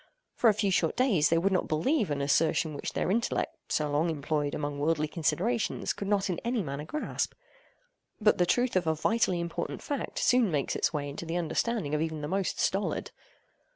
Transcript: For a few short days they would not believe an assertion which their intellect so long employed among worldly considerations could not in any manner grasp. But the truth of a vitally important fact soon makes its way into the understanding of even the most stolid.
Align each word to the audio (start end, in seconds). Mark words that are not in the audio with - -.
For 0.33 0.49
a 0.49 0.53
few 0.55 0.71
short 0.71 0.95
days 0.97 1.29
they 1.29 1.37
would 1.37 1.51
not 1.53 1.67
believe 1.67 2.09
an 2.09 2.23
assertion 2.23 2.73
which 2.73 2.93
their 2.93 3.11
intellect 3.11 3.55
so 3.71 3.87
long 3.87 4.09
employed 4.09 4.55
among 4.55 4.79
worldly 4.79 5.07
considerations 5.07 5.93
could 5.93 6.07
not 6.07 6.27
in 6.27 6.39
any 6.39 6.63
manner 6.63 6.85
grasp. 6.85 7.35
But 8.19 8.39
the 8.39 8.47
truth 8.47 8.75
of 8.75 8.87
a 8.87 8.95
vitally 8.95 9.39
important 9.39 9.83
fact 9.83 10.17
soon 10.17 10.49
makes 10.49 10.75
its 10.75 10.91
way 10.91 11.07
into 11.07 11.27
the 11.27 11.37
understanding 11.37 11.93
of 11.93 12.01
even 12.01 12.21
the 12.21 12.27
most 12.27 12.59
stolid. 12.59 13.11